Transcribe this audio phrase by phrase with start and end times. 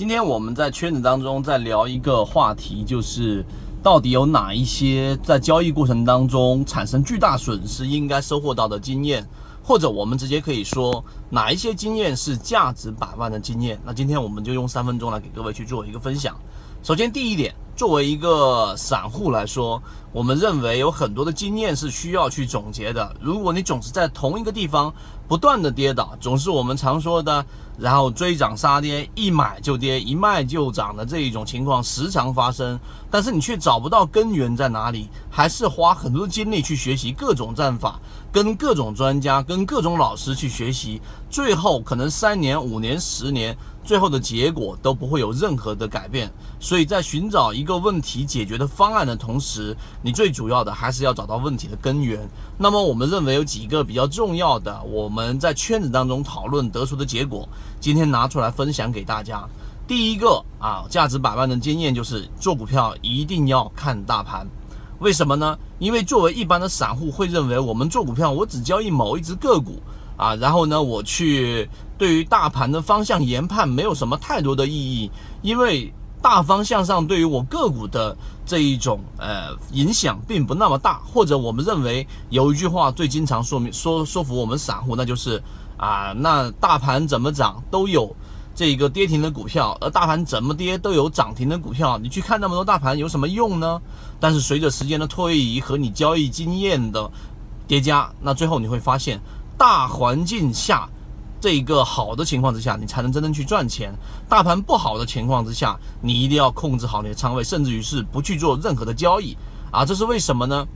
[0.00, 3.44] 今天我们在圈子当中在聊一个话题，就是
[3.82, 9.28] 到底有哪一些在交易过程当中产生巨大损失应该收获到的经验，
[9.62, 13.78] 或者我们直接可以说哪一些经验是价值百万的经验。
[13.84, 16.34] 那今天我们就用三分钟来给各位去做一个分享。
[16.82, 19.82] 首先第一点，作为一个散户来说，
[20.12, 23.14] 我们认为有很多的经验是需要去总结的。
[23.20, 24.90] 如果你总是在同一个地方
[25.30, 27.46] 不断的跌倒，总是我们常说的。
[27.78, 32.78] 然后追涨杀跌，一买就跌，一卖就涨的这一种情况时常发生，
[33.10, 37.98] 但是你却找不到根源在哪里，还是花很多精力去学习各种战法，
[38.30, 41.00] 跟各种专家、跟各种老师去学习，
[41.30, 46.30] 最后可能三年、五年、十年，最后的结果都不会有任何的改变。
[46.58, 52.28] 所以在寻找一个问题解决的方案的同时，你最主要的还是要找到问题的根源。
[52.58, 57.46] 那么我们认为有几个比较重要的，我们们在圈子当中讨论得出的结果。
[57.78, 59.46] 今天拿出来分享给大家。
[59.86, 64.46] 第一个啊，价值百万的经验就是做股票一定要看大盘。
[65.00, 65.58] 为什么呢？
[65.78, 69.82] 因为作为一般的散户会认为，我们做股票我只交易某一只个股
[70.16, 75.10] 啊，然后呢，我去对于大盘的方向研判没有什么太多的意义，
[75.42, 75.92] 因为
[76.22, 81.00] 大方向上对于我个股的这一种呃影响并不那么大。
[81.12, 85.42] 或者我们认为有一句话最经常说明说说服我们散户，那就是。
[85.82, 88.14] 啊，那大盘怎么涨都有
[88.54, 91.96] 这个跌停的股票，而大盘怎么跌都有涨停的股票。
[91.96, 93.80] 你去看那么多大盘有什么用呢？
[94.20, 97.10] 但是随着时间的推移和你交易经验的
[97.66, 99.18] 叠加，那最后你会发现，
[99.56, 100.86] 大环境下
[101.40, 103.92] 这一个好的情况之下，你才能真正去赚钱。
[104.28, 109.36] 大盘不好的情况之下，你一定要控制好你的仓位，甚至于是不去做任何的交易。
[109.72, 110.66] 啊，这是为什么呢？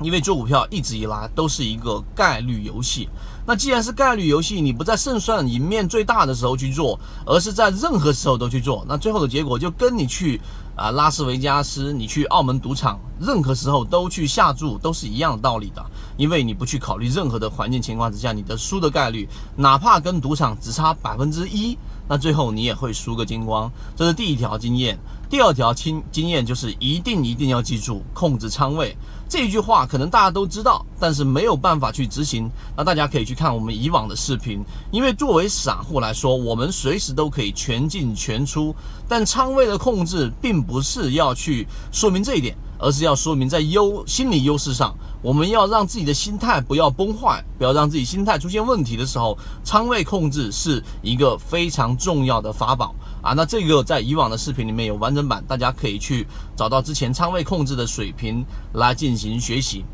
[0.00, 3.08] 因为做股票一直以来都是一个概率游戏，
[3.44, 10.40] 那既然是概率游戏，你不在胜算赢面最大的时候去做，而是在任何时候都去做，那最后的结果就跟你去
[10.76, 15.84] 啊拉斯维加斯，你去澳门赌场，任何时候都去下注都是一样的道理的。
[16.18, 23.70] 因为你不去考虑任何的环境情况之下，你的输的概率，哪怕跟赌场只差百分之一，那最后你也会输个精光。
[23.96, 24.98] 这是第一条经验。
[25.30, 28.96] 第二条经经验就是一定一定要记住控制仓位
[29.28, 32.50] 这句话，可能大家都知道，但是没有办法去执行。
[32.74, 38.74] 那大家可以去看我们以往的视频，因为作为散户来说，我们随时都可以全进全出，
[39.06, 42.56] 但仓位的控制并不是要去说明这一点。
[42.78, 53.32] 而是要说明，在优心理优势上，我们要让自己的心态不要崩坏，不要让自己心态出现问题的时候，仓位控制是一个非常重要的法宝啊。
[53.34, 58.44] 那这个在以往的视频里面有完整版，大家可以去找到之前仓位控制的水平
[58.74, 59.84] 来进行学习。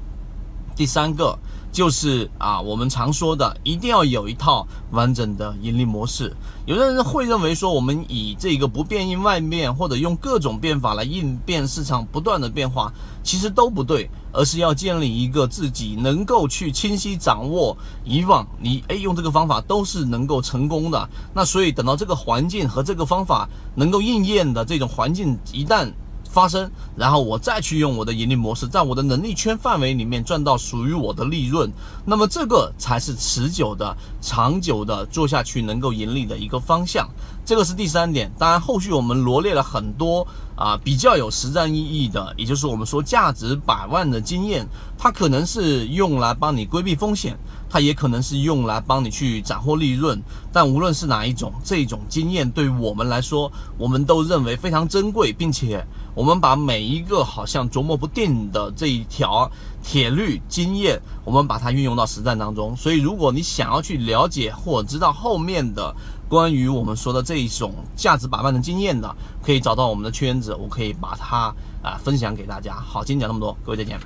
[0.76, 1.38] 第三个
[1.74, 6.32] 就是啊，我们常说的，一定要有一套完整的盈利模式。
[6.66, 12.92] 有的人会认为说，我们以这个不变应万变，或者用各种变法来应变市场不断的变化，
[13.24, 21.08] 其实都不对，而是要建立一个自己能够去清晰掌握以往你哎用这个方法都是能够成功的。
[21.34, 25.92] 那所以等到这个环境和这个方法能够应验的这种环境一旦。
[26.34, 31.70] 发生，然后我再去用我的盈利模式，在我的能力圈范围里面赚到属于我的利润，
[32.04, 37.08] 那么这个才是持久的、长久的做下去能够盈利的一个方向。
[37.44, 38.30] 这个是第三点。
[38.38, 44.66] 当然，后续我们罗列了很多啊比较有实战意义的，也就是我们说价值百万的经验，
[44.98, 47.36] 它可能是用来帮你规避风险。
[47.66, 50.22] 它也可能是用来帮你去斩获利润，
[50.52, 55.84] 但无论是哪一种，这种经验对于我们来说，我们都认为非常珍贵，并且
[56.14, 59.50] 我们把每一个好像琢磨不定的这一条
[59.82, 62.76] 铁律经验，我们把它运用到实战当中。
[62.76, 65.92] 所以，如果你想要去了解或知道后面的
[66.28, 72.74] 关于我们说的这一种价值百万的经验的，可以找到我们的圈子，我可以把它啊分享给大家。
[72.74, 73.98] 好，今天讲那么多，各位再见。